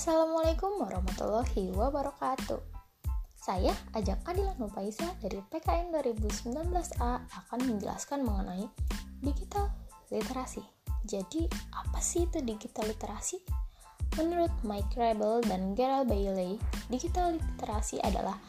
[0.00, 2.56] Assalamualaikum warahmatullahi wabarakatuh.
[3.36, 8.64] Saya Ajak Adila Nupaisa dari PKN 2019A akan menjelaskan mengenai
[9.20, 9.68] digital
[10.08, 10.64] literasi.
[11.04, 11.44] Jadi,
[11.76, 13.44] apa sih itu digital literasi?
[14.16, 16.56] Menurut Mike Rebel dan Gerald Bailey,
[16.88, 18.40] digital literasi adalah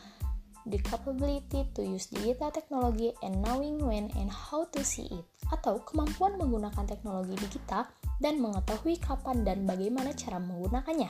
[0.72, 5.84] the capability to use digital technology and knowing when and how to see it, atau
[5.84, 11.10] kemampuan menggunakan teknologi digital dan mengetahui kapan dan bagaimana cara menggunakannya.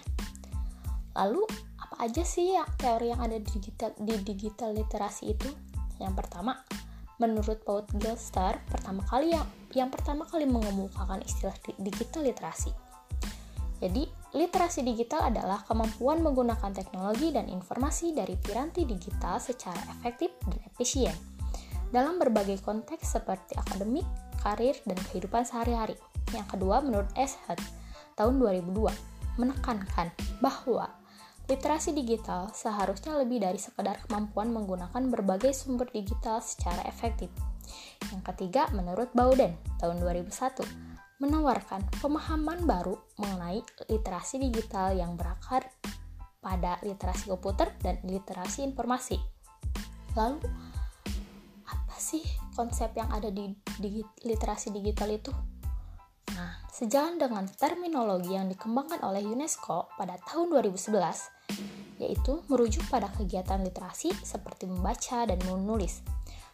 [1.11, 1.43] Lalu,
[1.75, 5.51] apa aja sih ya teori yang ada di digital, di digital literasi itu?
[5.99, 6.55] Yang pertama,
[7.19, 12.71] menurut Paul Gilster, pertama kali yang yang pertama kali mengemukakan istilah digital literasi.
[13.83, 14.07] Jadi,
[14.37, 21.15] literasi digital adalah kemampuan menggunakan teknologi dan informasi dari piranti digital secara efektif dan efisien
[21.91, 24.07] dalam berbagai konteks seperti akademik,
[24.41, 25.95] karir, dan kehidupan sehari-hari.
[26.33, 27.09] Yang kedua, menurut.
[27.15, 27.61] Hutt,
[28.17, 28.89] tahun 2002,
[29.39, 30.89] menekankan bahwa
[31.47, 37.29] literasi digital seharusnya lebih dari sekedar kemampuan menggunakan berbagai sumber digital secara efektif.
[38.11, 40.63] Yang ketiga, menurut Bowden, tahun 2001,
[41.21, 45.69] menawarkan pemahaman baru mengenai literasi digital yang berakar
[46.41, 49.21] pada literasi komputer dan literasi informasi.
[50.17, 50.41] Lalu,
[52.11, 55.31] sih konsep yang ada di, di literasi digital itu?
[56.35, 63.63] Nah, sejalan dengan terminologi yang dikembangkan oleh UNESCO pada tahun 2011, yaitu merujuk pada kegiatan
[63.63, 66.03] literasi seperti membaca dan menulis,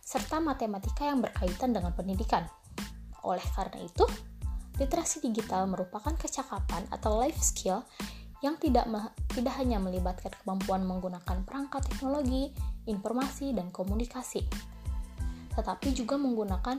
[0.05, 2.45] serta matematika yang berkaitan dengan pendidikan.
[3.25, 4.05] Oleh karena itu,
[4.78, 7.81] Literasi digital merupakan kecakapan atau life skill
[8.45, 8.85] yang tidak
[9.33, 12.53] tidak hanya melibatkan kemampuan menggunakan perangkat teknologi,
[12.85, 14.45] informasi, dan komunikasi,
[15.58, 16.77] tetapi juga menggunakan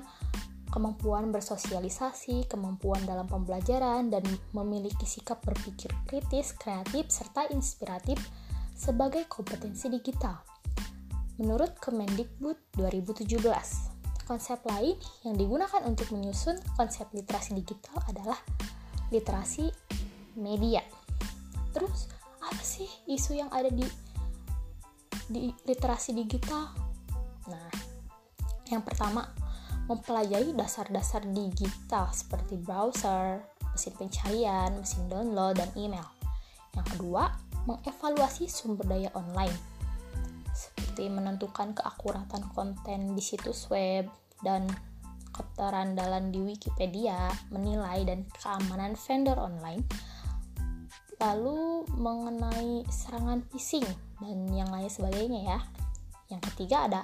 [0.70, 4.22] kemampuan bersosialisasi, kemampuan dalam pembelajaran, dan
[4.54, 8.22] memiliki sikap berpikir kritis, kreatif, serta inspiratif
[8.78, 10.38] sebagai kompetensi digital.
[11.42, 14.92] Menurut Kemendikbud 2017, Konsep lain
[15.24, 18.36] yang digunakan untuk menyusun konsep literasi digital adalah
[19.08, 19.72] literasi
[20.36, 20.84] media.
[21.72, 22.12] Terus,
[22.44, 23.88] apa sih isu yang ada di
[25.32, 26.76] di literasi digital?
[27.48, 27.72] Nah,
[28.68, 29.28] yang pertama,
[29.88, 33.40] mempelajari dasar-dasar digital seperti browser,
[33.72, 36.04] mesin pencarian, mesin download, dan email.
[36.76, 37.32] Yang kedua,
[37.64, 39.56] mengevaluasi sumber daya online
[40.52, 44.10] seperti menentukan keakuratan konten di situs web
[44.42, 44.66] dan
[45.30, 49.86] keterandalan di Wikipedia, menilai dan keamanan vendor online,
[51.22, 53.86] lalu mengenai serangan phishing
[54.18, 55.58] dan yang lain sebagainya ya.
[56.34, 57.02] Yang ketiga ada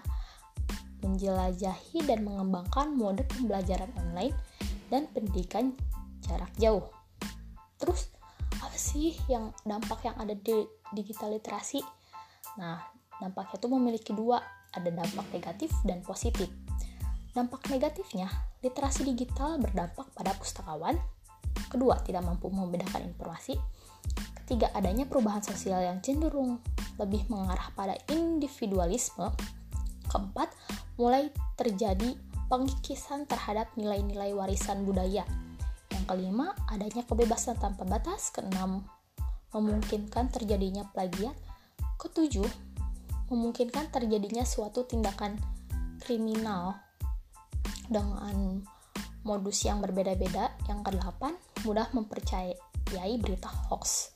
[1.04, 4.32] menjelajahi dan mengembangkan mode pembelajaran online
[4.88, 5.76] dan pendidikan
[6.24, 6.88] jarak jauh.
[7.76, 8.08] Terus
[8.56, 10.64] apa sih yang dampak yang ada di
[10.96, 11.84] digital literasi?
[12.56, 12.80] Nah,
[13.22, 14.42] Dampaknya itu memiliki dua,
[14.74, 16.50] ada dampak negatif dan positif.
[17.34, 18.30] Dampak negatifnya,
[18.62, 20.98] literasi digital berdampak pada pustakawan.
[21.70, 23.58] Kedua, tidak mampu membedakan informasi.
[24.42, 26.58] Ketiga, adanya perubahan sosial yang cenderung
[26.98, 29.30] lebih mengarah pada individualisme.
[30.14, 30.54] Keempat,
[30.94, 32.14] mulai terjadi
[32.46, 35.26] pengikisan terhadap nilai-nilai warisan budaya.
[35.90, 38.30] Yang kelima, adanya kebebasan tanpa batas.
[38.30, 38.86] Keenam,
[39.50, 41.34] memungkinkan terjadinya plagiat.
[41.98, 42.46] Ketujuh,
[43.34, 45.34] memungkinkan terjadinya suatu tindakan
[45.98, 46.78] kriminal
[47.90, 48.62] dengan
[49.26, 50.54] modus yang berbeda-beda.
[50.70, 51.34] Yang kedelapan,
[51.66, 54.14] mudah mempercayai berita hoax.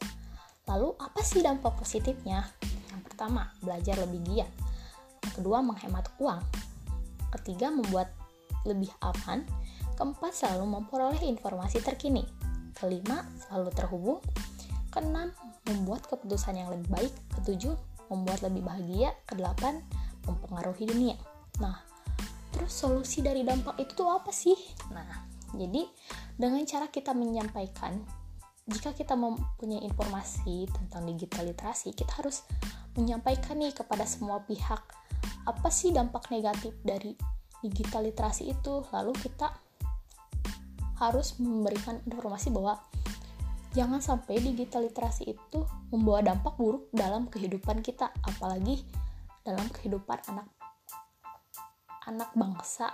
[0.70, 2.44] Lalu, apa sih dampak positifnya?
[2.92, 4.67] Yang pertama, belajar lebih giat.
[5.38, 6.42] Kedua, menghemat uang.
[7.38, 8.10] Ketiga, membuat
[8.66, 9.46] lebih aman.
[9.94, 12.26] Keempat, selalu memperoleh informasi terkini.
[12.74, 14.18] Kelima, selalu terhubung.
[14.90, 15.30] Keenam,
[15.70, 17.14] membuat keputusan yang lebih baik.
[17.38, 17.78] Ketujuh,
[18.10, 19.78] membuat lebih bahagia, kedelapan
[20.26, 21.14] mempengaruhi dunia.
[21.62, 21.86] Nah,
[22.50, 24.58] terus solusi dari dampak itu tuh apa sih?
[24.90, 25.22] Nah,
[25.54, 25.86] jadi
[26.34, 28.02] dengan cara kita menyampaikan
[28.68, 32.44] jika kita mempunyai informasi tentang digital literasi, kita harus
[33.00, 34.84] menyampaikan nih kepada semua pihak
[35.48, 37.16] apa sih dampak negatif dari
[37.64, 38.84] digital literasi itu.
[38.92, 39.48] Lalu kita
[41.00, 42.76] harus memberikan informasi bahwa
[43.72, 45.62] jangan sampai digital literasi itu
[45.94, 48.82] membawa dampak buruk dalam kehidupan kita apalagi
[49.46, 50.48] dalam kehidupan anak
[52.10, 52.90] anak bangsa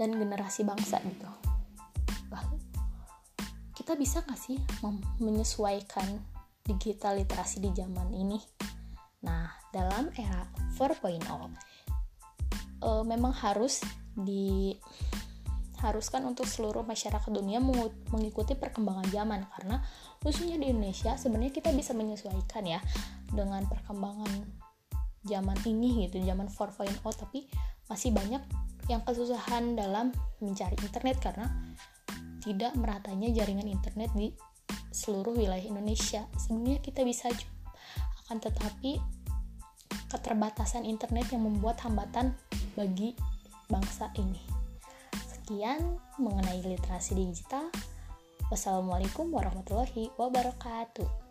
[0.00, 1.28] dan generasi bangsa gitu
[2.32, 2.56] lalu
[3.76, 4.56] kita bisa nggak sih
[5.20, 6.24] menyesuaikan
[6.64, 8.40] digital literasi di zaman ini
[9.26, 10.46] nah dalam era
[10.78, 11.26] 4.0
[12.86, 13.82] uh, memang harus
[14.14, 14.72] di
[15.76, 17.60] haruskan untuk seluruh masyarakat dunia
[18.10, 19.44] mengikuti perkembangan zaman.
[19.52, 19.84] Karena
[20.24, 22.80] khususnya di Indonesia sebenarnya kita bisa menyesuaikan ya
[23.28, 24.48] dengan perkembangan
[25.26, 27.50] zaman ini gitu zaman 4.0 tapi
[27.90, 28.42] masih banyak
[28.86, 31.50] yang kesusahan dalam mencari internet karena
[32.46, 34.30] tidak meratanya jaringan internet di
[34.94, 36.24] seluruh wilayah Indonesia.
[36.38, 37.28] Sebenarnya kita bisa
[38.26, 39.02] akan tetapi
[40.08, 42.32] keterbatasan internet yang membuat hambatan
[42.78, 43.12] bagi
[43.66, 44.40] bangsa ini.
[45.26, 47.68] Sekian mengenai literasi digital.
[48.46, 51.25] Wassalamualaikum warahmatullahi wabarakatuh